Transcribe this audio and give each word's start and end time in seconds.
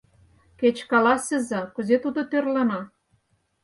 —Кеч 0.59 0.77
каласыза, 0.91 1.61
кузе 1.73 1.95
тудо, 2.03 2.21
тӧрлана? 2.31 2.81